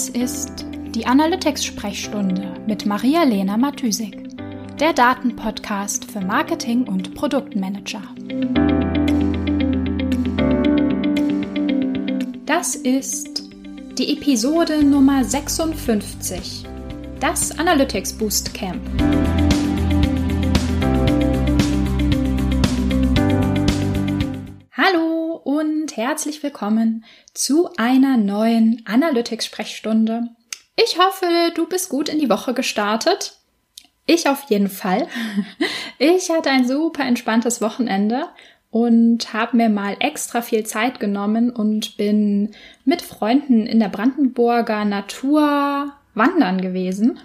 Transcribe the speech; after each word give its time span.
Das 0.00 0.08
ist 0.08 0.64
die 0.94 1.04
Analytics-Sprechstunde 1.04 2.54
mit 2.66 2.86
Maria-Lena 2.86 3.58
Matysik, 3.58 4.16
der 4.78 4.94
Datenpodcast 4.94 6.10
für 6.10 6.22
Marketing 6.22 6.88
und 6.88 7.14
Produktmanager. 7.14 8.00
Das 12.46 12.76
ist 12.76 13.42
die 13.98 14.16
Episode 14.16 14.82
Nummer 14.82 15.22
56, 15.22 16.64
das 17.20 17.58
Analytics 17.58 18.14
Boost 18.14 18.54
Camp. 18.54 18.80
Herzlich 26.10 26.42
willkommen 26.42 27.04
zu 27.34 27.70
einer 27.76 28.16
neuen 28.16 28.82
Analytics-Sprechstunde. 28.84 30.30
Ich 30.74 30.98
hoffe, 30.98 31.52
du 31.54 31.68
bist 31.68 31.88
gut 31.88 32.08
in 32.08 32.18
die 32.18 32.28
Woche 32.28 32.52
gestartet. 32.52 33.38
Ich 34.06 34.28
auf 34.28 34.42
jeden 34.48 34.68
Fall. 34.68 35.06
Ich 36.00 36.28
hatte 36.30 36.50
ein 36.50 36.66
super 36.66 37.04
entspanntes 37.04 37.60
Wochenende 37.60 38.24
und 38.72 39.32
habe 39.32 39.56
mir 39.56 39.68
mal 39.68 39.98
extra 40.00 40.42
viel 40.42 40.66
Zeit 40.66 40.98
genommen 40.98 41.48
und 41.48 41.96
bin 41.96 42.56
mit 42.84 43.02
Freunden 43.02 43.68
in 43.68 43.78
der 43.78 43.88
Brandenburger 43.88 44.84
Natur 44.84 45.92
wandern 46.14 46.60
gewesen. 46.60 47.20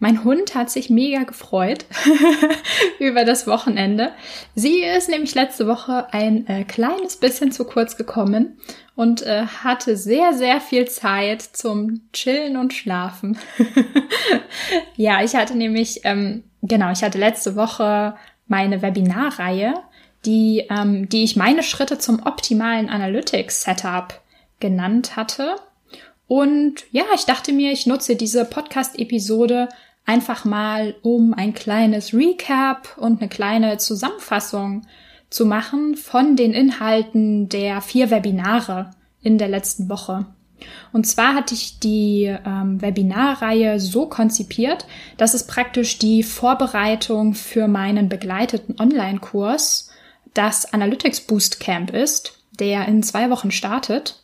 Mein 0.00 0.24
Hund 0.24 0.54
hat 0.54 0.70
sich 0.70 0.88
mega 0.88 1.24
gefreut 1.24 1.84
über 2.98 3.24
das 3.26 3.46
Wochenende. 3.46 4.12
Sie 4.54 4.82
ist 4.82 5.10
nämlich 5.10 5.34
letzte 5.34 5.66
Woche 5.66 6.12
ein 6.12 6.46
äh, 6.46 6.64
kleines 6.64 7.18
bisschen 7.18 7.52
zu 7.52 7.64
kurz 7.64 7.98
gekommen 7.98 8.58
und 8.96 9.22
äh, 9.22 9.44
hatte 9.46 9.98
sehr, 9.98 10.32
sehr 10.32 10.60
viel 10.60 10.88
Zeit 10.88 11.42
zum 11.42 12.00
Chillen 12.14 12.56
und 12.56 12.72
Schlafen. 12.72 13.38
ja, 14.96 15.22
ich 15.22 15.34
hatte 15.34 15.54
nämlich, 15.54 16.00
ähm, 16.04 16.44
genau, 16.62 16.90
ich 16.90 17.02
hatte 17.02 17.18
letzte 17.18 17.54
Woche 17.54 18.14
meine 18.48 18.80
Webinarreihe, 18.80 19.74
die, 20.24 20.66
ähm, 20.70 21.10
die 21.10 21.24
ich 21.24 21.36
meine 21.36 21.62
Schritte 21.62 21.98
zum 21.98 22.22
optimalen 22.24 22.88
Analytics-Setup 22.88 24.18
genannt 24.60 25.16
hatte. 25.16 25.56
Und 26.26 26.84
ja, 26.90 27.04
ich 27.14 27.24
dachte 27.24 27.52
mir, 27.52 27.72
ich 27.72 27.86
nutze 27.86 28.16
diese 28.16 28.44
Podcast-Episode 28.44 29.68
einfach 30.10 30.44
mal, 30.44 30.96
um 31.02 31.34
ein 31.34 31.54
kleines 31.54 32.12
Recap 32.12 32.98
und 32.98 33.20
eine 33.20 33.28
kleine 33.28 33.78
Zusammenfassung 33.78 34.82
zu 35.30 35.46
machen 35.46 35.94
von 35.94 36.34
den 36.34 36.52
Inhalten 36.52 37.48
der 37.48 37.80
vier 37.80 38.10
Webinare 38.10 38.90
in 39.22 39.38
der 39.38 39.46
letzten 39.46 39.88
Woche. 39.88 40.26
Und 40.92 41.06
zwar 41.06 41.34
hatte 41.36 41.54
ich 41.54 41.78
die 41.78 42.24
ähm, 42.44 42.82
Webinarreihe 42.82 43.78
so 43.78 44.06
konzipiert, 44.06 44.84
dass 45.16 45.32
es 45.32 45.46
praktisch 45.46 45.98
die 45.98 46.24
Vorbereitung 46.24 47.34
für 47.34 47.68
meinen 47.68 48.08
begleiteten 48.08 48.80
Online-Kurs, 48.80 49.90
das 50.34 50.72
Analytics 50.72 51.20
Boost 51.20 51.60
Camp 51.60 51.94
ist, 51.94 52.40
der 52.58 52.88
in 52.88 53.04
zwei 53.04 53.30
Wochen 53.30 53.52
startet. 53.52 54.19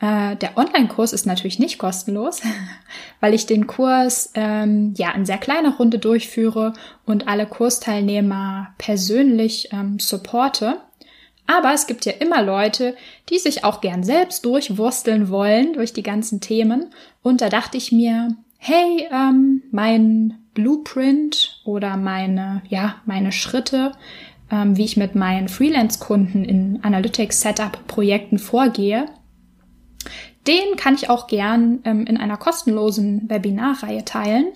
Äh, 0.00 0.36
der 0.36 0.56
Online-Kurs 0.56 1.12
ist 1.12 1.26
natürlich 1.26 1.58
nicht 1.58 1.78
kostenlos, 1.78 2.40
weil 3.20 3.34
ich 3.34 3.46
den 3.46 3.66
Kurs 3.66 4.30
ähm, 4.34 4.94
ja 4.96 5.12
in 5.12 5.26
sehr 5.26 5.38
kleiner 5.38 5.76
Runde 5.76 5.98
durchführe 5.98 6.72
und 7.04 7.28
alle 7.28 7.46
Kursteilnehmer 7.46 8.74
persönlich 8.78 9.68
ähm, 9.72 9.98
supporte. 9.98 10.78
Aber 11.46 11.74
es 11.74 11.86
gibt 11.86 12.06
ja 12.06 12.12
immer 12.12 12.42
Leute, 12.42 12.96
die 13.28 13.38
sich 13.38 13.64
auch 13.64 13.80
gern 13.80 14.04
selbst 14.04 14.44
durchwursteln 14.44 15.28
wollen 15.28 15.72
durch 15.74 15.92
die 15.92 16.02
ganzen 16.02 16.40
Themen. 16.40 16.94
Und 17.22 17.40
da 17.40 17.48
dachte 17.48 17.76
ich 17.76 17.92
mir, 17.92 18.36
hey, 18.56 19.08
ähm, 19.10 19.62
mein 19.70 20.38
Blueprint 20.54 21.60
oder 21.64 21.96
meine, 21.96 22.62
ja, 22.68 22.96
meine 23.04 23.32
Schritte, 23.32 23.92
ähm, 24.50 24.76
wie 24.76 24.84
ich 24.84 24.96
mit 24.96 25.14
meinen 25.14 25.48
Freelance-Kunden 25.48 26.44
in 26.44 26.78
Analytics-Setup-Projekten 26.82 28.38
vorgehe, 28.38 29.06
den 30.46 30.76
kann 30.76 30.94
ich 30.94 31.10
auch 31.10 31.26
gern 31.26 31.80
ähm, 31.84 32.06
in 32.06 32.16
einer 32.16 32.36
kostenlosen 32.36 33.28
Webinarreihe 33.28 34.04
teilen. 34.04 34.46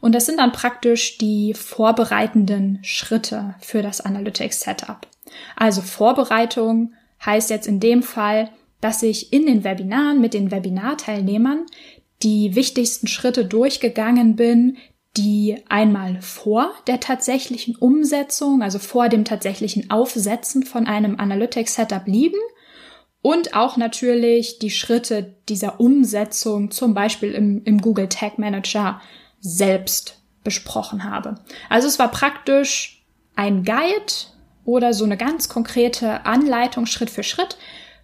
Und 0.00 0.14
das 0.14 0.26
sind 0.26 0.38
dann 0.38 0.52
praktisch 0.52 1.18
die 1.18 1.54
vorbereitenden 1.54 2.78
Schritte 2.82 3.54
für 3.60 3.82
das 3.82 4.00
Analytics 4.00 4.60
Setup. 4.60 5.06
Also 5.56 5.82
Vorbereitung 5.82 6.92
heißt 7.24 7.50
jetzt 7.50 7.66
in 7.66 7.80
dem 7.80 8.02
Fall, 8.02 8.50
dass 8.80 9.02
ich 9.02 9.32
in 9.32 9.46
den 9.46 9.64
Webinaren 9.64 10.20
mit 10.20 10.34
den 10.34 10.50
Webinarteilnehmern 10.50 11.66
die 12.22 12.54
wichtigsten 12.54 13.08
Schritte 13.08 13.44
durchgegangen 13.44 14.36
bin, 14.36 14.76
die 15.16 15.58
einmal 15.68 16.22
vor 16.22 16.72
der 16.86 17.00
tatsächlichen 17.00 17.76
Umsetzung, 17.76 18.62
also 18.62 18.78
vor 18.78 19.08
dem 19.08 19.24
tatsächlichen 19.24 19.90
Aufsetzen 19.90 20.62
von 20.62 20.86
einem 20.86 21.18
Analytics 21.18 21.74
Setup 21.74 22.06
liegen 22.06 22.38
und 23.22 23.54
auch 23.54 23.76
natürlich 23.76 24.58
die 24.58 24.70
Schritte 24.70 25.34
dieser 25.48 25.80
Umsetzung, 25.80 26.72
zum 26.72 26.92
Beispiel 26.92 27.32
im, 27.32 27.62
im 27.64 27.80
Google 27.80 28.08
Tag 28.08 28.38
Manager 28.38 29.00
selbst 29.40 30.20
besprochen 30.44 31.04
habe. 31.04 31.36
Also 31.68 31.86
es 31.86 32.00
war 32.00 32.10
praktisch 32.10 33.02
ein 33.36 33.64
Guide 33.64 34.12
oder 34.64 34.92
so 34.92 35.04
eine 35.04 35.16
ganz 35.16 35.48
konkrete 35.48 36.26
Anleitung 36.26 36.86
Schritt 36.86 37.10
für 37.10 37.22
Schritt, 37.22 37.56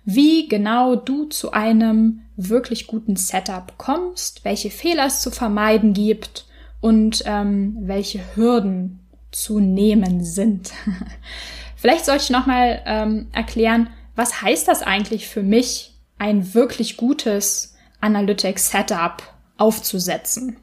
wie 0.04 0.48
genau 0.48 0.96
du 0.96 1.24
zu 1.24 1.52
einem 1.52 2.22
wirklich 2.36 2.86
guten 2.86 3.16
Setup 3.16 3.74
kommst, 3.76 4.44
welche 4.44 4.70
Fehler 4.70 5.06
es 5.06 5.20
zu 5.20 5.30
vermeiden 5.30 5.92
gibt 5.92 6.46
und 6.80 7.24
ähm, 7.26 7.76
welche 7.80 8.20
Hürden 8.34 9.00
zu 9.32 9.58
nehmen 9.58 10.24
sind. 10.24 10.70
Vielleicht 11.76 12.06
sollte 12.06 12.24
ich 12.24 12.30
nochmal 12.30 12.82
ähm, 12.86 13.28
erklären, 13.32 13.90
was 14.18 14.42
heißt 14.42 14.66
das 14.66 14.82
eigentlich 14.82 15.28
für 15.28 15.44
mich, 15.44 15.94
ein 16.18 16.52
wirklich 16.52 16.96
gutes 16.96 17.76
Analytics 18.00 18.72
Setup 18.72 19.22
aufzusetzen? 19.56 20.56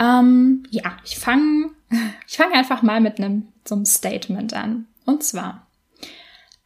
Ähm, 0.00 0.64
ja, 0.70 0.96
ich 1.04 1.20
fange 1.20 1.70
ich 2.26 2.36
fang 2.36 2.52
einfach 2.52 2.82
mal 2.82 3.00
mit 3.00 3.18
einem 3.18 3.46
so 3.64 3.76
einem 3.76 3.84
Statement 3.84 4.54
an. 4.54 4.88
Und 5.06 5.22
zwar, 5.22 5.68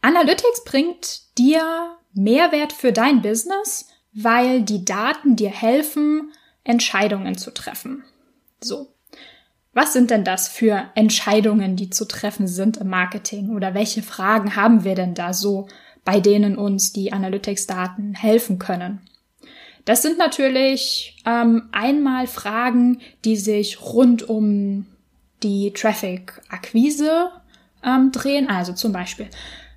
Analytics 0.01 0.63
bringt 0.65 1.37
dir 1.37 1.95
Mehrwert 2.13 2.73
für 2.73 2.91
dein 2.91 3.21
Business, 3.21 3.89
weil 4.13 4.63
die 4.63 4.83
Daten 4.83 5.35
dir 5.35 5.51
helfen, 5.51 6.33
Entscheidungen 6.63 7.37
zu 7.37 7.53
treffen. 7.53 8.03
So. 8.61 8.91
Was 9.77 9.93
sind 9.93 10.09
denn 10.09 10.23
das 10.23 10.47
für 10.47 10.85
Entscheidungen, 10.95 11.75
die 11.75 11.91
zu 11.91 12.05
treffen 12.05 12.47
sind 12.47 12.77
im 12.77 12.89
Marketing? 12.89 13.51
Oder 13.55 13.75
welche 13.75 14.01
Fragen 14.01 14.55
haben 14.55 14.83
wir 14.83 14.95
denn 14.95 15.13
da 15.13 15.33
so, 15.33 15.67
bei 16.03 16.19
denen 16.19 16.57
uns 16.57 16.93
die 16.93 17.13
Analytics-Daten 17.13 18.15
helfen 18.15 18.57
können? 18.57 19.01
Das 19.85 20.01
sind 20.01 20.17
natürlich 20.17 21.21
ähm, 21.27 21.69
einmal 21.71 22.25
Fragen, 22.25 23.01
die 23.23 23.35
sich 23.35 23.79
rund 23.79 24.27
um 24.27 24.87
die 25.43 25.71
Traffic-Akquise 25.73 27.29
ähm, 27.83 28.11
drehen. 28.11 28.49
Also 28.49 28.73
zum 28.73 28.91
Beispiel, 28.91 29.27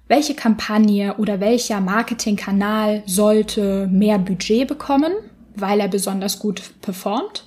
welche 0.09 0.35
Kampagne 0.35 1.19
oder 1.19 1.41
welcher 1.41 1.83
Marketingkanal 1.83 3.03
sollte 3.05 3.87
mehr 3.89 4.19
Budget 4.19 4.67
bekommen, 4.67 5.13
weil 5.57 5.79
er 5.79 5.89
besonders 5.89 6.39
gut 6.39 6.81
performt? 6.81 7.45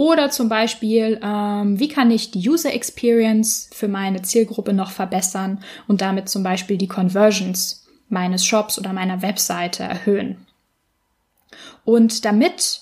Oder 0.00 0.30
zum 0.30 0.48
Beispiel, 0.48 1.20
ähm, 1.22 1.78
wie 1.78 1.88
kann 1.88 2.10
ich 2.10 2.30
die 2.30 2.48
User 2.48 2.72
Experience 2.72 3.68
für 3.70 3.86
meine 3.86 4.22
Zielgruppe 4.22 4.72
noch 4.72 4.92
verbessern 4.92 5.62
und 5.88 6.00
damit 6.00 6.30
zum 6.30 6.42
Beispiel 6.42 6.78
die 6.78 6.88
Conversions 6.88 7.86
meines 8.08 8.46
Shops 8.46 8.78
oder 8.78 8.94
meiner 8.94 9.20
Webseite 9.20 9.82
erhöhen. 9.82 10.46
Und 11.84 12.24
damit 12.24 12.80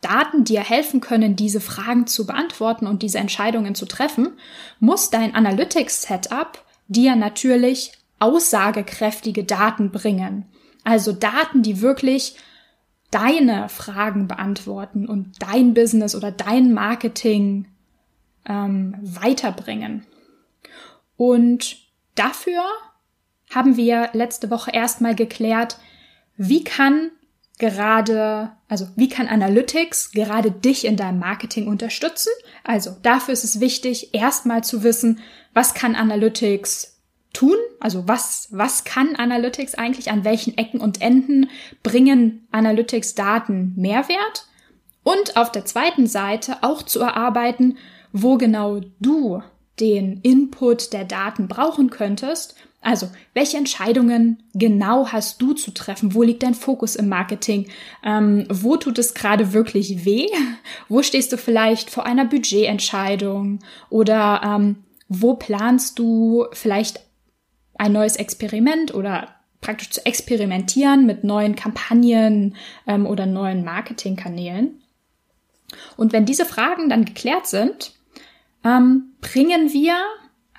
Daten 0.00 0.42
dir 0.42 0.64
helfen 0.64 1.00
können, 1.00 1.36
diese 1.36 1.60
Fragen 1.60 2.08
zu 2.08 2.26
beantworten 2.26 2.88
und 2.88 3.02
diese 3.02 3.18
Entscheidungen 3.18 3.76
zu 3.76 3.86
treffen, 3.86 4.30
muss 4.80 5.08
dein 5.08 5.36
Analytics-Setup 5.36 6.64
dir 6.88 7.14
natürlich 7.14 7.92
aussagekräftige 8.18 9.44
Daten 9.44 9.92
bringen. 9.92 10.46
Also 10.82 11.12
Daten, 11.12 11.62
die 11.62 11.80
wirklich 11.80 12.34
deine 13.10 13.68
Fragen 13.68 14.28
beantworten 14.28 15.06
und 15.06 15.32
dein 15.40 15.74
Business 15.74 16.14
oder 16.14 16.30
dein 16.30 16.72
Marketing 16.72 17.66
ähm, 18.46 18.96
weiterbringen. 19.02 20.06
Und 21.16 21.78
dafür 22.14 22.62
haben 23.50 23.76
wir 23.76 24.10
letzte 24.12 24.50
Woche 24.50 24.70
erstmal 24.70 25.14
geklärt, 25.14 25.78
wie 26.36 26.64
kann 26.64 27.10
gerade, 27.58 28.52
also 28.68 28.88
wie 28.96 29.08
kann 29.08 29.28
Analytics 29.28 30.12
gerade 30.12 30.50
dich 30.50 30.86
in 30.86 30.96
deinem 30.96 31.18
Marketing 31.18 31.66
unterstützen? 31.66 32.32
Also 32.64 32.96
dafür 33.02 33.34
ist 33.34 33.44
es 33.44 33.60
wichtig, 33.60 34.14
erstmal 34.14 34.64
zu 34.64 34.82
wissen, 34.82 35.20
was 35.52 35.74
kann 35.74 35.94
Analytics 35.94 36.99
tun? 37.32 37.56
Also 37.78 38.06
was, 38.08 38.48
was 38.50 38.84
kann 38.84 39.16
Analytics 39.16 39.74
eigentlich? 39.74 40.10
An 40.10 40.24
welchen 40.24 40.56
Ecken 40.56 40.80
und 40.80 41.00
Enden 41.00 41.50
bringen 41.82 42.46
Analytics 42.50 43.14
Daten 43.14 43.72
Mehrwert? 43.76 44.46
Und 45.02 45.36
auf 45.36 45.50
der 45.50 45.64
zweiten 45.64 46.06
Seite 46.06 46.58
auch 46.62 46.82
zu 46.82 47.00
erarbeiten, 47.00 47.78
wo 48.12 48.36
genau 48.36 48.80
du 49.00 49.42
den 49.78 50.20
Input 50.22 50.92
der 50.92 51.04
Daten 51.04 51.48
brauchen 51.48 51.90
könntest. 51.90 52.54
Also, 52.82 53.08
welche 53.34 53.56
Entscheidungen 53.56 54.42
genau 54.54 55.08
hast 55.08 55.40
du 55.42 55.52
zu 55.52 55.70
treffen? 55.72 56.14
Wo 56.14 56.22
liegt 56.22 56.42
dein 56.42 56.54
Fokus 56.54 56.96
im 56.96 57.08
Marketing? 57.08 57.68
Ähm, 58.04 58.46
wo 58.50 58.76
tut 58.76 58.98
es 58.98 59.14
gerade 59.14 59.52
wirklich 59.52 60.04
weh? 60.04 60.28
Wo 60.88 61.02
stehst 61.02 61.32
du 61.32 61.38
vielleicht 61.38 61.90
vor 61.90 62.06
einer 62.06 62.24
Budgetentscheidung? 62.24 63.60
Oder 63.90 64.40
ähm, 64.44 64.76
wo 65.08 65.34
planst 65.34 65.98
du 65.98 66.46
vielleicht 66.52 67.00
ein 67.80 67.92
neues 67.92 68.16
Experiment 68.16 68.92
oder 68.92 69.28
praktisch 69.62 69.88
zu 69.88 70.04
experimentieren 70.04 71.06
mit 71.06 71.24
neuen 71.24 71.54
Kampagnen 71.54 72.54
ähm, 72.86 73.06
oder 73.06 73.24
neuen 73.24 73.64
Marketingkanälen. 73.64 74.82
Und 75.96 76.12
wenn 76.12 76.26
diese 76.26 76.44
Fragen 76.44 76.90
dann 76.90 77.06
geklärt 77.06 77.46
sind, 77.46 77.94
ähm, 78.64 79.14
bringen 79.22 79.72
wir 79.72 79.96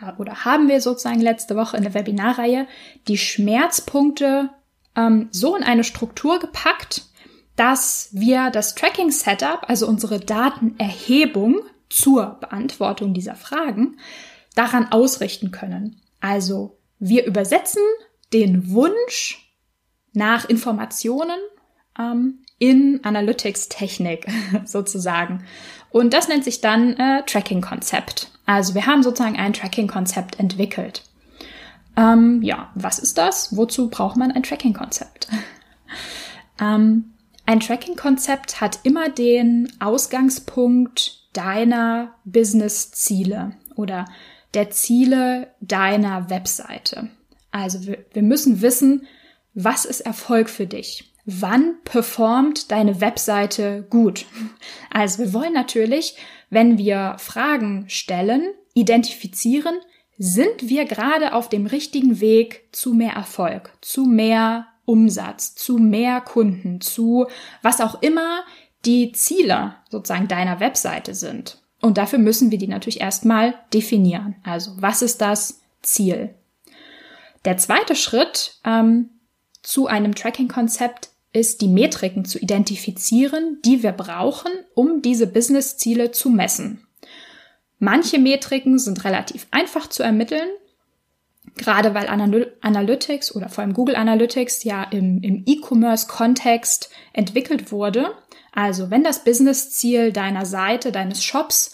äh, 0.01 0.13
oder 0.17 0.45
haben 0.45 0.67
wir 0.67 0.81
sozusagen 0.81 1.21
letzte 1.21 1.55
Woche 1.55 1.77
in 1.77 1.83
der 1.83 1.93
Webinarreihe 1.93 2.65
die 3.07 3.19
Schmerzpunkte 3.19 4.49
ähm, 4.95 5.27
so 5.29 5.55
in 5.55 5.63
eine 5.63 5.83
Struktur 5.83 6.39
gepackt, 6.39 7.03
dass 7.55 8.09
wir 8.13 8.49
das 8.49 8.73
Tracking-Setup, 8.73 9.69
also 9.69 9.87
unsere 9.87 10.19
Datenerhebung 10.19 11.59
zur 11.87 12.37
Beantwortung 12.39 13.13
dieser 13.13 13.35
Fragen, 13.35 13.97
daran 14.55 14.91
ausrichten 14.91 15.51
können. 15.51 16.01
Also 16.19 16.80
wir 17.01 17.25
übersetzen 17.25 17.81
den 18.31 18.71
Wunsch 18.71 19.51
nach 20.13 20.47
Informationen 20.47 21.39
ähm, 21.99 22.43
in 22.59 23.03
Analytics-Technik 23.03 24.27
sozusagen. 24.65 25.43
Und 25.89 26.13
das 26.13 26.27
nennt 26.29 26.43
sich 26.43 26.61
dann 26.61 26.95
äh, 26.97 27.23
Tracking-Konzept. 27.25 28.31
Also 28.45 28.75
wir 28.75 28.85
haben 28.85 29.03
sozusagen 29.03 29.37
ein 29.37 29.51
Tracking-Konzept 29.51 30.39
entwickelt. 30.39 31.03
Ähm, 31.97 32.41
ja, 32.43 32.69
was 32.75 32.99
ist 32.99 33.17
das? 33.17 33.57
Wozu 33.57 33.89
braucht 33.89 34.15
man 34.15 34.31
ein 34.31 34.43
Tracking-Konzept? 34.43 35.27
ähm, 36.61 37.13
ein 37.47 37.59
Tracking-Konzept 37.59 38.61
hat 38.61 38.79
immer 38.83 39.09
den 39.09 39.73
Ausgangspunkt 39.79 41.27
deiner 41.33 42.13
Business-Ziele 42.25 43.53
oder 43.75 44.05
der 44.53 44.69
Ziele 44.69 45.53
deiner 45.59 46.29
Webseite. 46.29 47.09
Also 47.51 47.85
wir, 47.85 48.05
wir 48.13 48.23
müssen 48.23 48.61
wissen, 48.61 49.07
was 49.53 49.85
ist 49.85 50.01
Erfolg 50.01 50.49
für 50.49 50.67
dich? 50.67 51.13
Wann 51.25 51.75
performt 51.83 52.71
deine 52.71 52.99
Webseite 53.01 53.85
gut? 53.89 54.25
Also 54.89 55.19
wir 55.19 55.33
wollen 55.33 55.53
natürlich, 55.53 56.15
wenn 56.49 56.77
wir 56.77 57.15
Fragen 57.17 57.85
stellen, 57.87 58.49
identifizieren, 58.73 59.75
sind 60.17 60.69
wir 60.69 60.85
gerade 60.85 61.33
auf 61.33 61.49
dem 61.49 61.65
richtigen 61.65 62.19
Weg 62.19 62.67
zu 62.71 62.93
mehr 62.93 63.13
Erfolg, 63.13 63.73
zu 63.81 64.05
mehr 64.05 64.67
Umsatz, 64.85 65.55
zu 65.55 65.77
mehr 65.77 66.21
Kunden, 66.21 66.81
zu 66.81 67.27
was 67.61 67.81
auch 67.81 68.01
immer 68.01 68.43
die 68.85 69.11
Ziele 69.13 69.75
sozusagen 69.89 70.27
deiner 70.27 70.59
Webseite 70.59 71.15
sind. 71.15 71.60
Und 71.81 71.97
dafür 71.97 72.19
müssen 72.19 72.51
wir 72.51 72.57
die 72.57 72.67
natürlich 72.67 73.01
erstmal 73.01 73.55
definieren. 73.73 74.35
Also 74.43 74.73
was 74.77 75.01
ist 75.01 75.21
das 75.21 75.61
Ziel? 75.81 76.35
Der 77.43 77.57
zweite 77.57 77.95
Schritt 77.95 78.59
ähm, 78.63 79.09
zu 79.63 79.87
einem 79.87 80.13
Tracking-Konzept 80.13 81.09
ist, 81.33 81.61
die 81.61 81.67
Metriken 81.67 82.25
zu 82.25 82.39
identifizieren, 82.39 83.59
die 83.65 83.83
wir 83.83 83.93
brauchen, 83.93 84.51
um 84.75 85.01
diese 85.01 85.27
Business-Ziele 85.27 86.11
zu 86.11 86.29
messen. 86.29 86.85
Manche 87.79 88.19
Metriken 88.19 88.77
sind 88.77 89.03
relativ 89.05 89.47
einfach 89.49 89.87
zu 89.87 90.03
ermitteln, 90.03 90.49
gerade 91.61 91.93
weil 91.93 92.07
Analytics 92.07 93.35
oder 93.35 93.47
vor 93.47 93.63
allem 93.63 93.73
Google 93.73 93.95
Analytics 93.95 94.63
ja 94.63 94.83
im, 94.83 95.21
im 95.21 95.43
E-Commerce-Kontext 95.45 96.89
entwickelt 97.13 97.71
wurde. 97.71 98.13
Also 98.51 98.89
wenn 98.89 99.03
das 99.03 99.23
Business-Ziel 99.23 100.11
deiner 100.11 100.45
Seite, 100.45 100.91
deines 100.91 101.23
Shops 101.23 101.73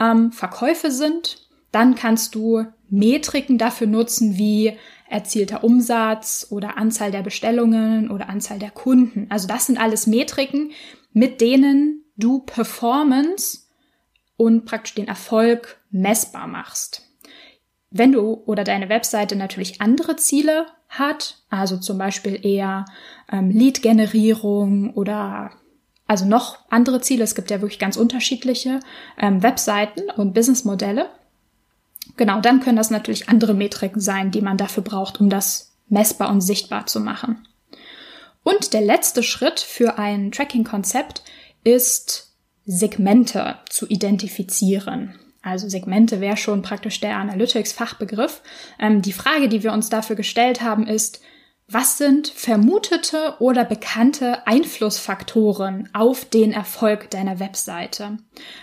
ähm, 0.00 0.32
Verkäufe 0.32 0.90
sind, 0.90 1.48
dann 1.70 1.94
kannst 1.94 2.34
du 2.34 2.66
Metriken 2.90 3.56
dafür 3.56 3.86
nutzen 3.86 4.36
wie 4.36 4.76
erzielter 5.08 5.64
Umsatz 5.64 6.48
oder 6.50 6.76
Anzahl 6.76 7.10
der 7.10 7.22
Bestellungen 7.22 8.10
oder 8.10 8.28
Anzahl 8.28 8.58
der 8.58 8.70
Kunden. 8.70 9.26
Also 9.30 9.46
das 9.46 9.66
sind 9.66 9.80
alles 9.80 10.06
Metriken, 10.06 10.72
mit 11.12 11.40
denen 11.40 12.04
du 12.16 12.40
Performance 12.40 13.60
und 14.36 14.64
praktisch 14.64 14.94
den 14.94 15.08
Erfolg 15.08 15.80
messbar 15.90 16.46
machst. 16.46 17.11
Wenn 17.92 18.12
du 18.12 18.42
oder 18.46 18.64
deine 18.64 18.88
Webseite 18.88 19.36
natürlich 19.36 19.80
andere 19.80 20.16
Ziele 20.16 20.66
hat, 20.88 21.42
also 21.50 21.76
zum 21.76 21.98
Beispiel 21.98 22.44
eher 22.44 22.86
ähm, 23.30 23.50
Lead-Generierung 23.50 24.94
oder 24.94 25.50
also 26.06 26.24
noch 26.26 26.58
andere 26.68 27.00
Ziele. 27.00 27.24
Es 27.24 27.34
gibt 27.34 27.50
ja 27.50 27.60
wirklich 27.60 27.78
ganz 27.78 27.96
unterschiedliche 27.96 28.80
ähm, 29.18 29.42
Webseiten 29.42 30.10
und 30.16 30.34
Businessmodelle. 30.34 31.08
Genau, 32.16 32.40
dann 32.40 32.60
können 32.60 32.76
das 32.76 32.90
natürlich 32.90 33.28
andere 33.28 33.54
Metriken 33.54 34.00
sein, 34.00 34.30
die 34.30 34.42
man 34.42 34.56
dafür 34.56 34.82
braucht, 34.82 35.20
um 35.20 35.30
das 35.30 35.72
messbar 35.88 36.30
und 36.30 36.40
sichtbar 36.40 36.86
zu 36.86 37.00
machen. 37.00 37.46
Und 38.42 38.72
der 38.72 38.80
letzte 38.80 39.22
Schritt 39.22 39.60
für 39.60 39.98
ein 39.98 40.32
Tracking-Konzept 40.32 41.22
ist, 41.64 42.34
Segmente 42.64 43.56
zu 43.68 43.86
identifizieren. 43.88 45.18
Also 45.42 45.68
Segmente 45.68 46.20
wäre 46.20 46.36
schon 46.36 46.62
praktisch 46.62 47.00
der 47.00 47.16
Analytics-Fachbegriff. 47.16 48.42
Ähm, 48.78 49.02
die 49.02 49.12
Frage, 49.12 49.48
die 49.48 49.62
wir 49.62 49.72
uns 49.72 49.88
dafür 49.88 50.16
gestellt 50.16 50.62
haben, 50.62 50.86
ist, 50.86 51.20
was 51.68 51.98
sind 51.98 52.28
vermutete 52.28 53.36
oder 53.38 53.64
bekannte 53.64 54.46
Einflussfaktoren 54.46 55.88
auf 55.92 56.24
den 56.24 56.52
Erfolg 56.52 57.10
deiner 57.10 57.40
Webseite? 57.40 58.18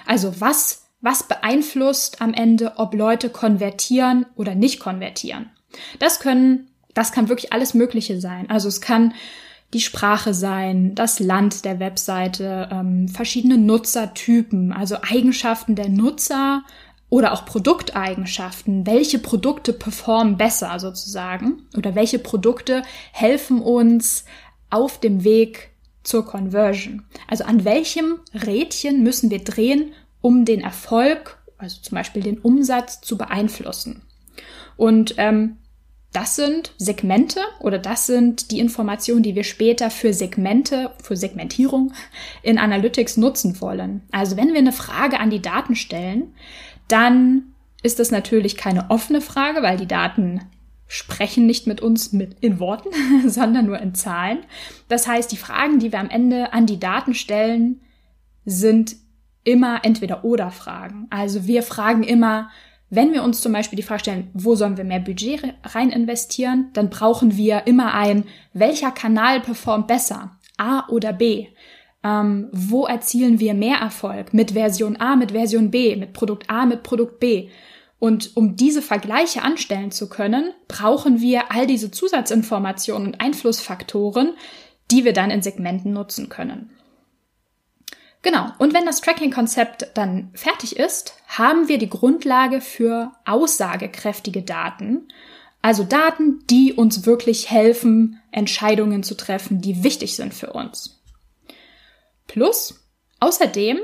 Also 0.06 0.40
was, 0.40 0.86
was 1.02 1.24
beeinflusst 1.24 2.22
am 2.22 2.34
Ende, 2.34 2.74
ob 2.78 2.94
Leute 2.94 3.30
konvertieren 3.30 4.26
oder 4.36 4.56
nicht 4.56 4.80
konvertieren? 4.80 5.50
Das 5.98 6.20
können, 6.20 6.70
das 6.94 7.12
kann 7.12 7.30
wirklich 7.30 7.52
alles 7.52 7.74
Mögliche 7.74 8.22
sein. 8.22 8.50
Also 8.50 8.68
es 8.68 8.80
kann 8.80 9.14
die 9.74 9.82
Sprache 9.82 10.34
sein, 10.34 10.96
das 10.96 11.20
Land 11.20 11.64
der 11.64 11.80
Webseite, 11.80 12.70
ähm, 12.72 13.08
verschiedene 13.08 13.58
Nutzertypen, 13.58 14.72
also 14.72 14.98
Eigenschaften 15.02 15.76
der 15.76 15.90
Nutzer 15.90 16.64
oder 17.10 17.34
auch 17.34 17.46
Produkteigenschaften. 17.46 18.86
Welche 18.86 19.20
Produkte 19.20 19.74
performen 19.74 20.38
besser 20.38 20.80
sozusagen? 20.80 21.64
Oder 21.78 21.96
welche 21.96 22.20
Produkte 22.20 22.84
helfen 23.12 23.62
uns 23.62 24.26
auf 24.70 25.00
dem 25.00 25.24
Weg 25.24 25.72
zur 26.04 26.26
Conversion? 26.26 27.04
Also 27.28 27.44
an 27.44 27.66
welchem 27.66 28.20
Rädchen 28.34 29.04
müssen 29.04 29.30
wir 29.30 29.44
drehen, 29.44 29.94
um 30.22 30.46
den 30.46 30.62
Erfolg, 30.62 31.38
also 31.58 31.80
zum 31.82 31.96
Beispiel 31.96 32.24
den 32.24 32.40
Umsatz 32.40 33.02
zu 33.02 33.18
beeinflussen? 33.18 34.04
Und 34.78 35.16
ähm, 35.18 35.58
das 36.12 36.36
sind 36.36 36.74
Segmente 36.78 37.40
oder 37.60 37.78
das 37.78 38.08
sind 38.08 38.52
die 38.52 38.60
Informationen, 38.60 39.22
die 39.22 39.36
wir 39.36 39.44
später 39.44 39.92
für 39.92 40.14
Segmente, 40.14 40.92
für 41.04 41.16
Segmentierung 41.16 41.94
in 42.42 42.58
Analytics 42.58 43.18
nutzen 43.18 43.62
wollen. 43.62 44.02
Also 44.12 44.36
wenn 44.36 44.50
wir 44.50 44.58
eine 44.58 44.72
Frage 44.72 45.20
an 45.20 45.30
die 45.30 45.42
Daten 45.42 45.76
stellen, 45.76 46.34
dann 46.88 47.54
ist 47.84 48.00
das 48.00 48.10
natürlich 48.10 48.58
keine 48.58 48.90
offene 48.90 49.22
Frage, 49.22 49.62
weil 49.62 49.78
die 49.78 49.88
Daten 49.88 50.42
sprechen 50.88 51.46
nicht 51.46 51.68
mit 51.68 51.82
uns 51.82 52.12
mit 52.12 52.38
in 52.42 52.60
Worten, 52.60 52.90
sondern 53.30 53.68
nur 53.68 53.80
in 53.80 53.94
Zahlen. 53.94 54.40
Das 54.88 55.08
heißt, 55.08 55.32
die 55.32 55.38
Fragen, 55.38 55.78
die 55.78 55.92
wir 55.92 56.00
am 56.00 56.10
Ende 56.10 56.54
an 56.54 56.66
die 56.66 56.80
Daten 56.80 57.14
stellen, 57.14 57.82
sind 58.46 58.96
immer 59.44 59.86
entweder 59.86 60.26
oder 60.26 60.50
Fragen. 60.50 61.08
Also 61.12 61.46
wir 61.46 61.62
fragen 61.62 62.04
immer, 62.04 62.50
wenn 62.90 63.14
wir 63.14 63.24
uns 63.24 63.42
zum 63.42 63.54
Beispiel 63.54 63.78
die 63.78 63.84
Frage 63.84 64.02
stellen, 64.02 64.30
wo 64.34 64.56
sollen 64.56 64.78
wir 64.78 64.84
mehr 64.84 65.00
Budget 65.00 65.44
rein 65.64 65.92
investieren, 65.92 66.70
dann 66.74 66.90
brauchen 66.90 67.38
wir 67.38 67.68
immer 67.68 67.94
ein, 67.94 68.26
welcher 68.54 68.92
Kanal 68.92 69.42
performt 69.42 69.88
besser? 69.88 70.38
A 70.58 70.88
oder 70.90 71.14
B? 71.14 71.48
Ähm, 72.04 72.50
wo 72.52 72.86
erzielen 72.86 73.40
wir 73.40 73.54
mehr 73.54 73.78
Erfolg? 73.78 74.34
Mit 74.34 74.52
Version 74.52 74.98
A, 75.00 75.16
mit 75.16 75.32
Version 75.32 75.70
B, 75.70 75.96
mit 75.96 76.14
Produkt 76.14 76.50
A, 76.50 76.66
mit 76.66 76.84
Produkt 76.84 77.20
B. 77.20 77.50
Und 78.00 78.36
um 78.36 78.56
diese 78.56 78.82
Vergleiche 78.82 79.44
anstellen 79.44 79.92
zu 79.92 80.08
können, 80.10 80.54
brauchen 80.68 81.20
wir 81.20 81.52
all 81.52 81.68
diese 81.68 81.92
Zusatzinformationen 81.92 83.08
und 83.08 83.22
Einflussfaktoren, 83.22 84.34
die 84.90 85.04
wir 85.04 85.14
dann 85.14 85.32
in 85.32 85.42
Segmenten 85.42 85.94
nutzen 85.94 86.30
können. 86.30 86.72
Genau. 88.22 88.52
Und 88.58 88.74
wenn 88.74 88.86
das 88.86 89.02
Tracking-Konzept 89.02 89.92
dann 89.94 90.32
fertig 90.34 90.76
ist, 90.78 91.14
haben 91.28 91.68
wir 91.68 91.78
die 91.78 91.90
Grundlage 91.90 92.60
für 92.60 93.14
aussagekräftige 93.26 94.42
Daten, 94.42 95.08
Also 95.62 95.84
Daten, 95.84 96.44
die 96.50 96.74
uns 96.74 97.06
wirklich 97.06 97.50
helfen, 97.50 98.22
Entscheidungen 98.32 99.04
zu 99.04 99.16
treffen, 99.16 99.62
die 99.62 99.84
wichtig 99.84 100.16
sind 100.16 100.34
für 100.34 100.54
uns. 100.54 101.02
Plus, 102.28 102.88
außerdem 103.20 103.80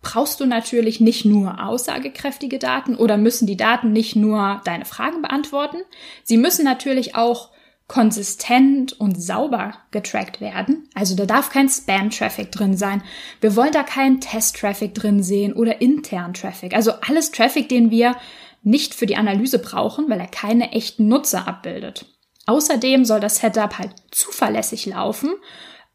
brauchst 0.00 0.40
du 0.40 0.46
natürlich 0.46 1.00
nicht 1.00 1.24
nur 1.24 1.64
aussagekräftige 1.64 2.58
Daten 2.58 2.96
oder 2.96 3.16
müssen 3.16 3.46
die 3.46 3.56
Daten 3.56 3.92
nicht 3.92 4.16
nur 4.16 4.60
deine 4.64 4.84
Fragen 4.84 5.22
beantworten. 5.22 5.78
Sie 6.24 6.36
müssen 6.36 6.64
natürlich 6.64 7.14
auch 7.14 7.50
konsistent 7.92 8.94
und 8.94 9.22
sauber 9.22 9.74
getrackt 9.90 10.40
werden. 10.40 10.88
Also 10.94 11.14
da 11.14 11.26
darf 11.26 11.50
kein 11.50 11.68
Spam-Traffic 11.68 12.50
drin 12.50 12.74
sein. 12.74 13.02
Wir 13.42 13.54
wollen 13.54 13.72
da 13.72 13.82
keinen 13.82 14.18
Test-Traffic 14.18 14.94
drin 14.94 15.22
sehen 15.22 15.52
oder 15.52 15.82
intern 15.82 16.32
Traffic. 16.32 16.74
Also 16.74 16.92
alles 17.06 17.32
Traffic, 17.32 17.68
den 17.68 17.90
wir 17.90 18.16
nicht 18.62 18.94
für 18.94 19.04
die 19.04 19.16
Analyse 19.16 19.58
brauchen, 19.58 20.08
weil 20.08 20.20
er 20.20 20.26
keine 20.26 20.72
echten 20.72 21.06
Nutzer 21.06 21.46
abbildet. 21.46 22.06
Außerdem 22.46 23.04
soll 23.04 23.20
das 23.20 23.36
Setup 23.36 23.78
halt 23.78 23.92
zuverlässig 24.10 24.86
laufen 24.86 25.34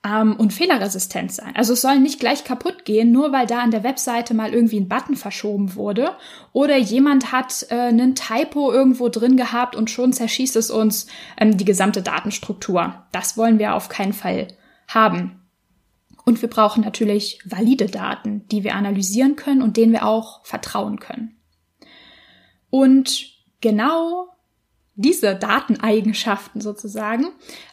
ähm, 0.08 0.36
und 0.36 0.54
fehlerresistent 0.54 1.32
sein. 1.32 1.56
Also 1.56 1.74
es 1.74 1.82
soll 1.82 2.00
nicht 2.00 2.20
gleich 2.20 2.44
kaputt 2.44 2.86
gehen, 2.86 3.12
nur 3.12 3.32
weil 3.32 3.46
da 3.46 3.60
an 3.60 3.72
der 3.72 3.84
Webseite 3.84 4.34
mal 4.34 4.54
irgendwie 4.54 4.80
ein 4.80 4.88
Button 4.88 5.16
verschoben 5.16 5.76
wurde 5.76 6.16
oder 6.54 6.78
jemand 6.78 7.32
hat 7.32 7.66
äh, 7.70 7.76
einen 7.76 8.16
Typo 8.16 8.72
irgendwo 8.72 9.10
drin 9.10 9.38
gehabt 9.38 9.76
und 9.76 9.90
schon 9.90 10.14
zerschießt 10.14 10.56
es 10.56 10.72
uns 10.72 11.08
ähm, 11.38 11.58
die 11.58 11.66
gesamte 11.66 12.02
Datenstruktur. 12.02 13.04
Das 13.12 13.38
wollen 13.38 13.60
wir 13.60 13.76
auf 13.76 13.90
keinen 13.90 14.14
Fall 14.14 14.48
haben. 14.88 15.42
Und 16.26 16.42
wir 16.42 16.50
brauchen 16.50 16.84
natürlich 16.84 17.40
valide 17.46 17.88
Daten, 17.88 18.48
die 18.50 18.64
wir 18.64 18.76
analysieren 18.76 19.36
können 19.36 19.62
und 19.62 19.78
denen 19.78 19.94
wir 19.94 20.06
auch 20.06 20.46
vertrauen 20.46 21.00
können. 21.00 21.38
Und 22.70 23.32
genau 23.62 24.28
diese 24.96 25.36
Dateneigenschaften 25.36 26.60
sozusagen 26.60 27.28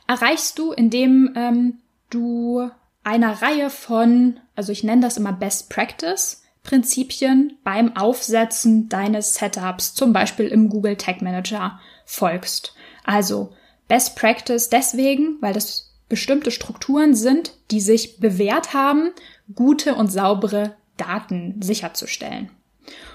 erreichst 0.06 0.58
du, 0.58 0.72
indem 0.72 1.32
ähm, 1.34 1.80
du 2.14 2.70
einer 3.02 3.42
Reihe 3.42 3.70
von, 3.70 4.40
also 4.56 4.72
ich 4.72 4.84
nenne 4.84 5.02
das 5.02 5.16
immer 5.16 5.32
Best 5.32 5.70
Practice, 5.70 6.42
Prinzipien 6.62 7.58
beim 7.62 7.94
Aufsetzen 7.96 8.88
deines 8.88 9.34
Setups, 9.34 9.94
zum 9.94 10.12
Beispiel 10.12 10.48
im 10.48 10.70
Google 10.70 10.96
Tag 10.96 11.20
Manager, 11.20 11.78
folgst. 12.06 12.74
Also 13.04 13.52
Best 13.86 14.16
Practice 14.16 14.70
deswegen, 14.70 15.36
weil 15.40 15.52
das 15.52 15.92
bestimmte 16.08 16.50
Strukturen 16.50 17.14
sind, 17.14 17.54
die 17.70 17.80
sich 17.80 18.18
bewährt 18.18 18.72
haben, 18.72 19.10
gute 19.54 19.94
und 19.94 20.10
saubere 20.10 20.76
Daten 20.96 21.60
sicherzustellen. 21.60 22.50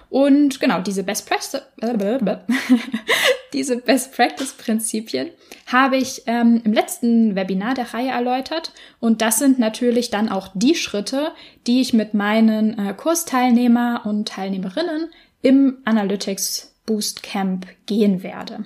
Und 0.10 0.60
genau, 0.60 0.82
diese 0.82 1.04
Best 1.04 1.28
Practice, 1.30 1.62
diese 3.54 3.78
Best 3.78 4.12
Practice 4.14 4.54
Prinzipien 4.54 5.30
habe 5.68 5.98
ich 5.98 6.24
ähm, 6.26 6.62
im 6.64 6.74
letzten 6.74 7.36
Webinar 7.36 7.76
der 7.76 7.94
Reihe 7.94 8.10
erläutert. 8.10 8.74
Und 9.00 9.22
das 9.22 9.38
sind 9.38 9.60
natürlich 9.60 10.10
dann 10.10 10.30
auch 10.30 10.50
die 10.56 10.76
Schritte, 10.76 11.32
die 11.68 11.82
ich 11.82 11.94
mit 11.94 12.16
meinen 12.16 12.78
äh, 12.80 12.94
Kursteilnehmer 12.96 14.02
und 14.06 14.28
Teilnehmerinnen 14.28 15.10
im 15.42 15.78
Analytics 15.86 16.76
Boost 16.86 17.22
Camp 17.22 17.68
gehen 17.86 18.24
werde. 18.24 18.66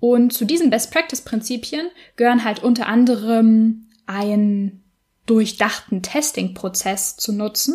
Und 0.00 0.32
zu 0.32 0.44
diesen 0.44 0.70
Best 0.70 0.92
Practice 0.92 1.22
Prinzipien 1.22 1.88
gehören 2.16 2.44
halt 2.44 2.62
unter 2.62 2.86
anderem 2.86 3.88
einen 4.06 4.84
durchdachten 5.26 6.02
Testing-Prozess 6.02 7.16
zu 7.16 7.32
nutzen, 7.32 7.74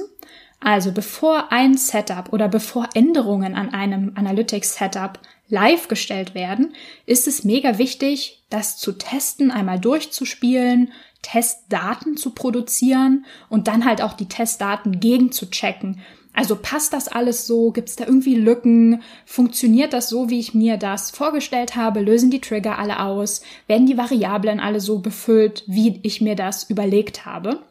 also 0.64 0.92
bevor 0.92 1.52
ein 1.52 1.78
Setup 1.78 2.32
oder 2.32 2.48
bevor 2.48 2.90
Änderungen 2.94 3.56
an 3.56 3.74
einem 3.74 4.14
Analytics-Setup 4.16 5.20
live 5.50 5.88
gestellt 5.88 6.34
werden, 6.34 6.74
ist 7.06 7.28
es 7.28 7.44
mega 7.44 7.78
wichtig, 7.78 8.44
das 8.50 8.78
zu 8.78 8.94
testen, 8.94 9.52
einmal 9.52 9.80
durchzuspielen, 9.80 10.92
Testdaten 11.22 12.18
zu 12.18 12.32
produzieren 12.32 13.26
und 13.50 13.68
dann 13.68 13.86
halt 13.86 14.02
auch 14.02 14.14
die 14.14 14.28
Testdaten 14.28 15.00
gegen 15.00 15.32
zu 15.32 15.50
checken. 15.50 16.02
Also 16.34 16.56
passt 16.56 16.94
das 16.94 17.08
alles 17.08 17.46
so? 17.46 17.72
Gibt 17.72 17.90
es 17.90 17.96
da 17.96 18.06
irgendwie 18.06 18.36
Lücken? 18.36 19.04
Funktioniert 19.26 19.94
das 19.94 20.10
so, 20.10 20.30
wie 20.30 20.40
ich 20.40 20.56
mir 20.56 20.78
das 20.78 21.12
vorgestellt 21.12 21.76
habe? 21.76 22.00
Lösen 22.00 22.32
die 22.32 22.42
Trigger 22.42 22.80
alle 22.80 23.00
aus? 23.02 23.42
Werden 23.68 23.86
die 23.86 23.98
Variablen 23.98 24.60
alle 24.60 24.80
so 24.80 25.00
befüllt, 25.00 25.64
wie 25.68 26.00
ich 26.02 26.22
mir 26.22 26.36
das 26.36 26.70
überlegt 26.70 27.26
habe? 27.26 27.62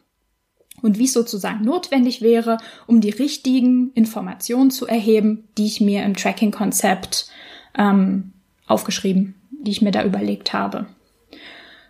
Und 0.83 0.99
wie 0.99 1.05
es 1.05 1.13
sozusagen 1.13 1.65
notwendig 1.65 2.21
wäre, 2.21 2.59
um 2.87 3.01
die 3.01 3.11
richtigen 3.11 3.93
Informationen 3.95 4.71
zu 4.71 4.87
erheben, 4.87 5.49
die 5.57 5.67
ich 5.67 5.81
mir 5.81 6.03
im 6.03 6.17
Tracking-Konzept 6.17 7.29
ähm, 7.79 8.33
aufgeschrieben, 8.67 9.35
die 9.51 9.71
ich 9.71 9.83
mir 9.83 9.93
da 9.93 10.05
überlegt 10.05 10.53
habe. 10.53 10.87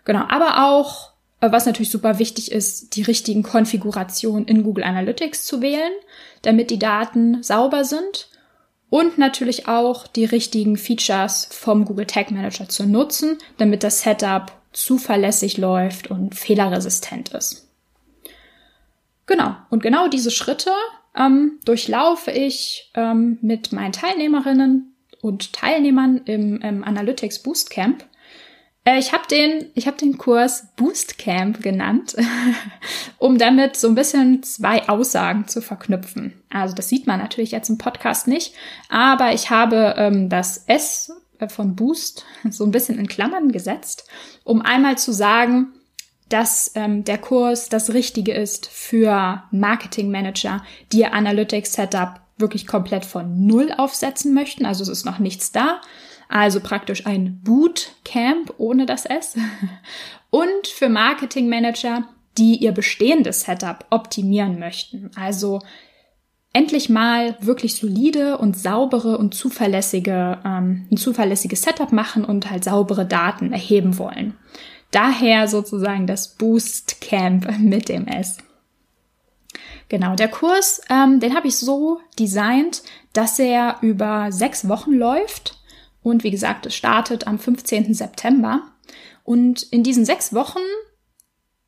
Genau, 0.05 0.25
aber 0.29 0.69
auch, 0.69 1.13
äh, 1.41 1.51
was 1.51 1.67
natürlich 1.67 1.91
super 1.91 2.19
wichtig 2.19 2.53
ist, 2.53 2.97
die 2.97 3.03
richtigen 3.03 3.43
Konfigurationen 3.43 4.47
in 4.47 4.63
Google 4.63 4.85
Analytics 4.85 5.45
zu 5.45 5.63
wählen, 5.63 5.93
damit 6.43 6.71
die 6.71 6.79
Daten 6.79 7.43
sauber 7.43 7.85
sind 7.85 8.29
und 8.91 9.17
natürlich 9.17 9.69
auch 9.69 10.07
die 10.07 10.27
richtigen 10.27 10.77
Features 10.77 11.49
vom 11.51 11.85
Google 11.85 12.07
Tag 12.07 12.31
Manager 12.31 12.69
zu 12.69 12.87
nutzen, 12.87 13.39
damit 13.57 13.85
das 13.85 14.03
Setup 14.03 14.53
zuverlässig 14.73 15.57
läuft 15.57 16.11
und 16.11 16.35
fehlerresistent 16.35 17.31
ist. 17.31 17.72
Genau, 19.33 19.57
und 19.71 19.83
genau 19.83 20.09
diese 20.09 20.31
Schritte 20.31 20.73
ähm, 21.17 21.59
durchlaufe 21.65 22.31
ich 22.31 22.91
ähm, 22.93 23.39
mit 23.41 23.73
meinen 23.73 23.93
Teilnehmerinnen 23.93 24.95
und 25.23 25.55
Teilnehmern 25.55 26.21
im, 26.27 26.61
im 26.61 26.85
Analytics 26.85 27.43
Boost 27.43 27.71
Camp. 27.71 28.05
Äh, 28.85 28.99
ich 28.99 29.15
habe 29.15 29.27
den, 29.31 29.71
ich 29.73 29.87
habe 29.87 29.97
den 29.97 30.19
Kurs 30.19 30.75
Boost 30.77 31.17
Camp 31.17 31.63
genannt, 31.63 32.15
um 33.19 33.39
damit 33.39 33.75
so 33.77 33.89
ein 33.89 33.95
bisschen 33.95 34.43
zwei 34.43 34.87
Aussagen 34.91 35.49
zu 35.49 35.63
verknüpfen. 35.63 36.35
Also 36.51 36.75
das 36.75 36.91
sieht 36.91 37.07
man 37.07 37.19
natürlich 37.19 37.53
jetzt 37.53 37.71
im 37.71 37.79
Podcast 37.79 38.29
nicht, 38.29 38.53
aber 38.91 39.33
ich 39.33 39.49
habe 39.49 39.95
ähm, 39.97 40.29
das 40.29 40.65
S 40.67 41.11
von 41.49 41.75
Boost 41.75 42.27
so 42.51 42.65
ein 42.65 42.71
bisschen 42.71 42.99
in 42.99 43.09
Klammern 43.09 43.51
gesetzt, 43.51 44.07
um 44.45 44.61
einmal 44.61 44.99
zu 44.99 45.11
sagen, 45.11 45.73
dass 46.33 46.73
ähm, 46.75 47.05
der 47.05 47.19
Kurs 47.19 47.69
das 47.69 47.93
Richtige 47.93 48.33
ist 48.33 48.67
für 48.67 49.43
Marketing 49.51 50.11
Manager, 50.11 50.63
die 50.91 51.01
ihr 51.01 51.13
Analytics 51.13 51.75
Setup 51.75 52.21
wirklich 52.39 52.67
komplett 52.67 53.05
von 53.05 53.47
Null 53.47 53.73
aufsetzen 53.77 54.33
möchten. 54.33 54.65
Also 54.65 54.83
es 54.83 54.89
ist 54.89 55.05
noch 55.05 55.19
nichts 55.19 55.53
da. 55.53 55.81
Also 56.29 56.61
praktisch 56.61 57.07
ein 57.07 57.41
Bootcamp 57.43 58.55
ohne 58.57 58.87
das 58.87 59.05
S. 59.05 59.37
Und 60.31 60.67
für 60.67 60.89
Marketing 60.89 61.51
Manager, 61.51 62.09
die 62.39 62.57
ihr 62.57 62.73
bestehendes 62.73 63.43
Setup 63.43 63.85
optimieren 63.91 64.59
möchten. 64.59 65.11
Also 65.15 65.61
endlich 66.55 66.89
mal 66.89 67.37
wirklich 67.41 67.77
solide 67.77 68.39
und 68.39 68.57
saubere 68.57 69.19
und 69.19 69.35
zuverlässige, 69.35 70.39
ähm, 70.45 70.87
ein 70.91 70.97
zuverlässiges 70.97 71.63
Setup 71.63 71.93
machen 71.93 72.25
und 72.25 72.51
halt 72.51 72.65
saubere 72.65 73.05
Daten 73.05 73.53
erheben 73.53 73.99
wollen. 73.99 74.35
Daher 74.93 75.49
sozusagen 75.49 76.07
das 76.07 76.37
Boost 76.37 77.01
Camp 77.01 77.59
mit 77.59 77.89
dem 77.89 78.07
S. 78.07 78.39
Genau, 79.89 80.15
der 80.15 80.29
Kurs, 80.29 80.81
ähm, 80.89 81.21
den 81.21 81.35
habe 81.35 81.49
ich 81.49 81.57
so 81.57 82.01
designt, 82.19 82.83
dass 83.13 83.39
er 83.39 83.79
über 83.83 84.31
sechs 84.31 84.69
Wochen 84.69 84.93
läuft. 84.93 85.59
Und 86.03 86.25
wie 86.25 86.31
gesagt, 86.31 86.67
es 86.67 86.75
startet 86.75 87.27
am 87.27 87.39
15. 87.39 87.93
September. 87.93 88.63
Und 89.25 89.65
in 89.65 89.83
diesen 89.83 90.05
sechs 90.05 90.33
Wochen 90.33 90.61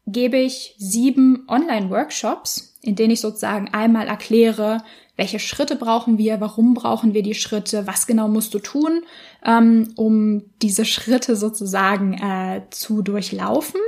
gebe 0.07 0.39
ich 0.39 0.75
sieben 0.79 1.45
Online-Workshops, 1.49 2.79
in 2.83 2.97
denen 2.97 3.13
ich 3.13 3.21
sozusagen 3.21 3.69
einmal 3.73 4.07
erkläre, 4.07 4.83
welche 5.17 5.39
Schritte 5.39 5.77
brauchen 5.77 6.19
wir, 6.19 6.41
warum 6.41 6.75
brauchen 6.75 7.15
wir 7.15 7.23
die 7.23 7.35
Schritte, 7.35 7.87
was 7.87 8.07
genau 8.07 8.29
musst 8.29 8.53
du 8.53 8.59
tun, 8.59 9.03
ähm, 9.45 9.93
um 9.97 10.43
diese 10.61 10.85
Schritte 10.85 11.37
sozusagen 11.37 12.15
äh, 12.15 12.63
zu 12.71 13.03
durchlaufen. 13.03 13.81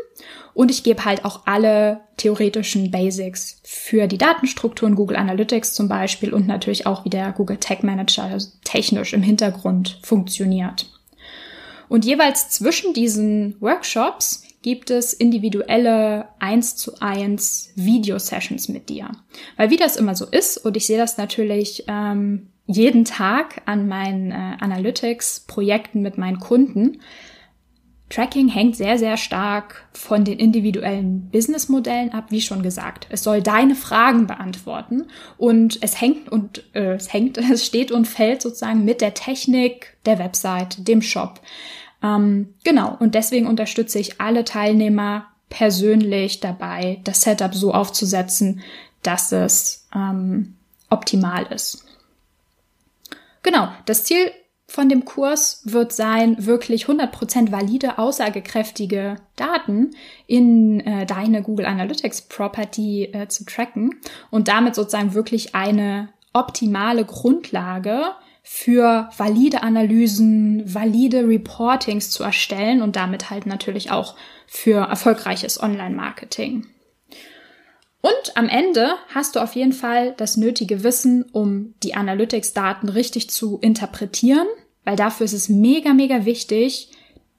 Und 0.54 0.70
ich 0.70 0.84
gebe 0.84 1.04
halt 1.04 1.24
auch 1.24 1.42
alle 1.46 2.00
theoretischen 2.16 2.90
Basics 2.90 3.60
für 3.64 4.06
die 4.06 4.18
Datenstrukturen 4.18 4.94
Google 4.94 5.16
Analytics 5.16 5.74
zum 5.74 5.88
Beispiel 5.88 6.32
und 6.32 6.46
natürlich 6.46 6.86
auch, 6.86 7.04
wie 7.04 7.10
der 7.10 7.32
Google 7.32 7.58
Tag 7.58 7.82
Manager 7.82 8.38
technisch 8.64 9.12
im 9.12 9.22
Hintergrund 9.22 9.98
funktioniert. 10.02 10.86
Und 11.88 12.04
jeweils 12.04 12.50
zwischen 12.50 12.94
diesen 12.94 13.56
Workshops 13.60 14.45
gibt 14.66 14.90
es 14.90 15.12
individuelle 15.12 16.26
1 16.40 16.74
zu 16.74 17.00
1 17.00 17.74
Video-Sessions 17.76 18.68
mit 18.68 18.88
dir. 18.88 19.12
Weil 19.56 19.70
wie 19.70 19.76
das 19.76 19.94
immer 19.94 20.16
so 20.16 20.26
ist, 20.26 20.58
und 20.58 20.76
ich 20.76 20.88
sehe 20.88 20.98
das 20.98 21.18
natürlich 21.18 21.84
ähm, 21.86 22.48
jeden 22.66 23.04
Tag 23.04 23.62
an 23.66 23.86
meinen 23.86 24.32
äh, 24.32 24.56
Analytics-Projekten 24.58 26.02
mit 26.02 26.18
meinen 26.18 26.40
Kunden, 26.40 27.00
Tracking 28.10 28.48
hängt 28.48 28.74
sehr, 28.74 28.98
sehr 28.98 29.16
stark 29.16 29.86
von 29.92 30.24
den 30.24 30.40
individuellen 30.40 31.30
Businessmodellen 31.30 32.12
ab, 32.12 32.26
wie 32.30 32.40
schon 32.40 32.64
gesagt. 32.64 33.06
Es 33.10 33.22
soll 33.22 33.42
deine 33.42 33.76
Fragen 33.76 34.26
beantworten 34.26 35.04
und 35.38 35.78
es 35.80 36.00
hängt 36.00 36.28
und 36.28 36.64
äh, 36.74 36.94
es 36.94 37.12
hängt, 37.12 37.38
es 37.52 37.64
steht 37.64 37.92
und 37.92 38.06
fällt 38.06 38.42
sozusagen 38.42 38.84
mit 38.84 39.00
der 39.00 39.14
Technik 39.14 39.96
der 40.06 40.18
Website, 40.18 40.88
dem 40.88 41.02
Shop. 41.02 41.40
Ähm, 42.02 42.54
genau, 42.64 42.96
und 42.98 43.14
deswegen 43.14 43.46
unterstütze 43.46 43.98
ich 43.98 44.20
alle 44.20 44.44
Teilnehmer 44.44 45.26
persönlich 45.48 46.40
dabei, 46.40 47.00
das 47.04 47.22
Setup 47.22 47.54
so 47.54 47.72
aufzusetzen, 47.72 48.62
dass 49.02 49.32
es 49.32 49.86
ähm, 49.94 50.56
optimal 50.90 51.46
ist. 51.46 51.84
Genau, 53.42 53.68
das 53.84 54.04
Ziel 54.04 54.32
von 54.68 54.88
dem 54.88 55.04
Kurs 55.04 55.62
wird 55.64 55.92
sein, 55.92 56.44
wirklich 56.44 56.86
100% 56.86 57.52
valide, 57.52 57.98
aussagekräftige 57.98 59.16
Daten 59.36 59.92
in 60.26 60.80
äh, 60.80 61.06
deine 61.06 61.42
Google 61.42 61.66
Analytics 61.66 62.22
Property 62.22 63.04
äh, 63.04 63.28
zu 63.28 63.44
tracken 63.44 63.94
und 64.30 64.48
damit 64.48 64.74
sozusagen 64.74 65.14
wirklich 65.14 65.54
eine 65.54 66.08
optimale 66.32 67.04
Grundlage 67.04 68.02
für 68.48 69.10
valide 69.16 69.64
Analysen, 69.64 70.72
valide 70.72 71.26
Reportings 71.26 72.10
zu 72.12 72.22
erstellen 72.22 72.80
und 72.80 72.94
damit 72.94 73.28
halt 73.28 73.44
natürlich 73.44 73.90
auch 73.90 74.14
für 74.46 74.86
erfolgreiches 74.88 75.60
Online-Marketing. 75.60 76.64
Und 78.02 78.36
am 78.36 78.48
Ende 78.48 78.94
hast 79.12 79.34
du 79.34 79.40
auf 79.40 79.56
jeden 79.56 79.72
Fall 79.72 80.14
das 80.16 80.36
nötige 80.36 80.84
Wissen, 80.84 81.24
um 81.32 81.74
die 81.82 81.96
Analytics-Daten 81.96 82.88
richtig 82.88 83.30
zu 83.30 83.58
interpretieren, 83.58 84.46
weil 84.84 84.94
dafür 84.94 85.24
ist 85.24 85.32
es 85.32 85.48
mega, 85.48 85.92
mega 85.92 86.24
wichtig, 86.24 86.92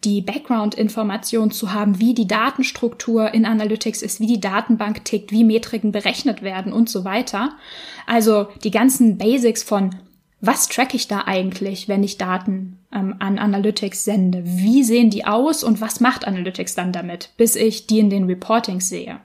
die 0.03 0.19
Background-Information 0.21 1.51
zu 1.51 1.71
haben, 1.71 1.99
wie 2.01 2.15
die 2.15 2.27
Datenstruktur 2.27 3.33
in 3.33 3.45
Analytics 3.45 4.01
ist, 4.01 4.19
wie 4.19 4.27
die 4.27 4.41
Datenbank 4.41 5.05
tickt, 5.05 5.31
wie 5.31 5.45
Metriken 5.45 5.93
berechnet 5.93 6.41
werden 6.41 6.73
und 6.73 6.89
so 6.89 7.05
weiter. 7.05 7.53
Also 8.05 8.49
die 8.65 8.71
ganzen 8.71 9.17
Basics 9.17 9.63
von 9.63 9.95
was 10.39 10.67
track 10.67 10.93
ich 10.93 11.07
da 11.07 11.23
eigentlich, 11.25 11.87
wenn 11.87 12.03
ich 12.03 12.17
Daten 12.17 12.79
ähm, 12.93 13.15
an 13.19 13.39
Analytics 13.39 14.03
sende? 14.03 14.43
Wie 14.45 14.83
sehen 14.83 15.09
die 15.09 15.25
aus 15.25 15.63
und 15.63 15.81
was 15.81 15.99
macht 15.99 16.27
Analytics 16.27 16.75
dann 16.75 16.91
damit, 16.91 17.31
bis 17.37 17.55
ich 17.55 17.87
die 17.87 17.99
in 17.99 18.09
den 18.09 18.25
Reportings 18.25 18.87
sehe? 18.87 19.19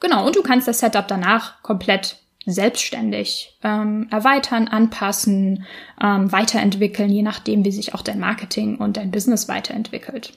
Genau, 0.00 0.26
und 0.26 0.36
du 0.36 0.42
kannst 0.42 0.68
das 0.68 0.78
Setup 0.80 1.08
danach 1.08 1.62
komplett 1.62 2.18
selbstständig 2.46 3.58
ähm, 3.62 4.06
erweitern, 4.10 4.68
anpassen, 4.68 5.64
ähm, 6.00 6.30
weiterentwickeln, 6.30 7.10
je 7.10 7.22
nachdem, 7.22 7.64
wie 7.64 7.72
sich 7.72 7.94
auch 7.94 8.02
dein 8.02 8.20
Marketing 8.20 8.76
und 8.76 8.96
dein 8.96 9.10
Business 9.10 9.48
weiterentwickelt. 9.48 10.34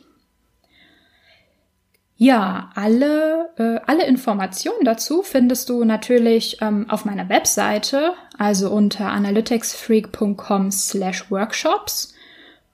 Ja, 2.20 2.72
alle, 2.74 3.50
äh, 3.58 3.80
alle 3.86 4.08
Informationen 4.08 4.84
dazu 4.84 5.22
findest 5.22 5.70
du 5.70 5.84
natürlich 5.84 6.58
ähm, 6.62 6.90
auf 6.90 7.06
meiner 7.06 7.30
Webseite, 7.30 8.14
also 8.38 8.70
unter 8.70 9.08
analyticsfreak.com 9.08 10.72
slash 10.72 11.30
workshops. 11.32 12.14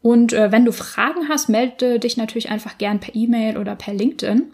Und 0.02 0.34
äh, 0.34 0.52
wenn 0.52 0.66
du 0.66 0.72
Fragen 0.72 1.30
hast, 1.30 1.50
melde 1.50 2.00
dich 2.00 2.18
natürlich 2.18 2.50
einfach 2.50 2.78
gern 2.78 3.00
per 3.00 3.16
E-Mail 3.16 3.58
oder 3.58 3.76
per 3.76 3.94
LinkedIn. 3.94 4.52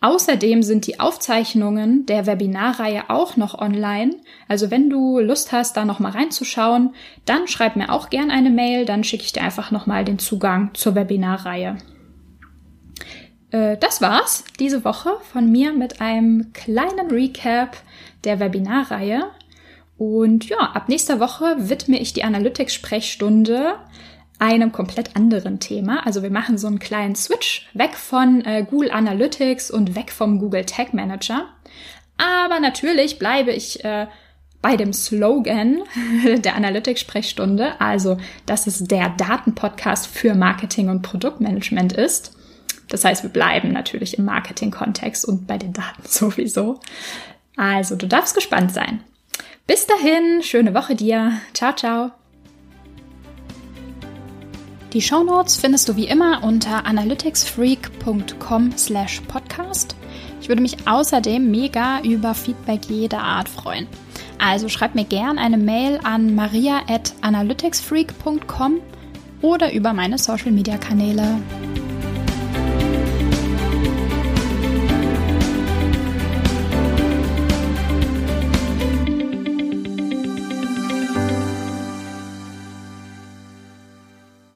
Außerdem 0.00 0.62
sind 0.62 0.86
die 0.86 1.00
Aufzeichnungen 1.00 2.04
der 2.06 2.26
Webinarreihe 2.26 3.08
auch 3.08 3.36
noch 3.36 3.58
online. 3.58 4.16
Also 4.46 4.70
wenn 4.70 4.90
du 4.90 5.18
Lust 5.18 5.52
hast, 5.52 5.76
da 5.76 5.84
noch 5.84 6.00
mal 6.00 6.12
reinzuschauen, 6.12 6.94
dann 7.24 7.48
schreib 7.48 7.76
mir 7.76 7.90
auch 7.90 8.10
gern 8.10 8.30
eine 8.30 8.50
Mail, 8.50 8.84
dann 8.84 9.04
schicke 9.04 9.24
ich 9.24 9.32
dir 9.32 9.42
einfach 9.42 9.70
noch 9.70 9.86
mal 9.86 10.04
den 10.04 10.18
Zugang 10.18 10.70
zur 10.74 10.94
Webinarreihe. 10.94 11.78
Äh, 13.50 13.78
das 13.78 14.02
war's 14.02 14.44
diese 14.60 14.84
Woche 14.84 15.16
von 15.32 15.50
mir 15.50 15.72
mit 15.72 16.00
einem 16.00 16.52
kleinen 16.52 17.10
Recap 17.10 17.78
der 18.24 18.38
Webinarreihe. 18.38 19.24
Und 19.98 20.48
ja, 20.48 20.58
ab 20.58 20.88
nächster 20.88 21.20
Woche 21.20 21.56
widme 21.58 21.98
ich 21.98 22.12
die 22.12 22.24
Analytics-Sprechstunde 22.24 23.76
einem 24.38 24.70
komplett 24.72 25.16
anderen 25.16 25.60
Thema. 25.60 26.04
Also 26.04 26.22
wir 26.22 26.30
machen 26.30 26.58
so 26.58 26.66
einen 26.66 26.78
kleinen 26.78 27.14
Switch 27.14 27.68
weg 27.72 27.94
von 27.94 28.44
äh, 28.44 28.66
Google 28.68 28.90
Analytics 28.90 29.70
und 29.70 29.94
weg 29.94 30.10
vom 30.12 30.38
Google 30.38 30.66
Tag 30.66 30.92
Manager. 30.92 31.46
Aber 32.18 32.60
natürlich 32.60 33.18
bleibe 33.18 33.52
ich 33.52 33.82
äh, 33.84 34.06
bei 34.60 34.76
dem 34.76 34.92
Slogan 34.92 35.78
der 36.38 36.56
Analytics-Sprechstunde, 36.56 37.80
also 37.80 38.18
dass 38.44 38.66
es 38.66 38.84
der 38.84 39.10
Datenpodcast 39.10 40.06
für 40.06 40.34
Marketing 40.34 40.88
und 40.90 41.02
Produktmanagement 41.02 41.92
ist. 41.94 42.36
Das 42.88 43.04
heißt, 43.04 43.22
wir 43.22 43.30
bleiben 43.30 43.72
natürlich 43.72 44.18
im 44.18 44.26
Marketing-Kontext 44.26 45.24
und 45.24 45.46
bei 45.46 45.58
den 45.58 45.72
Daten 45.72 46.02
sowieso. 46.04 46.80
Also, 47.56 47.96
du 47.96 48.06
darfst 48.06 48.34
gespannt 48.34 48.72
sein. 48.72 49.02
Bis 49.66 49.86
dahin, 49.86 50.42
schöne 50.42 50.74
Woche 50.74 50.94
dir. 50.94 51.32
Ciao, 51.52 51.74
ciao. 51.74 52.12
Die 54.92 55.02
Shownotes 55.02 55.56
findest 55.56 55.88
du 55.88 55.96
wie 55.96 56.06
immer 56.06 56.44
unter 56.44 56.86
analyticsfreak.com 56.86 58.72
slash 58.78 59.20
podcast. 59.22 59.96
Ich 60.40 60.48
würde 60.48 60.62
mich 60.62 60.86
außerdem 60.86 61.50
mega 61.50 62.00
über 62.02 62.32
Feedback 62.34 62.84
jeder 62.88 63.22
Art 63.22 63.48
freuen. 63.48 63.88
Also 64.38 64.68
schreib 64.68 64.94
mir 64.94 65.04
gern 65.04 65.38
eine 65.38 65.58
Mail 65.58 65.98
an 66.04 66.34
maria 66.34 66.82
at 66.88 67.12
analyticsfreak.com 67.22 68.80
oder 69.42 69.72
über 69.72 69.92
meine 69.92 70.18
Social 70.18 70.52
Media 70.52 70.78
Kanäle. 70.78 71.40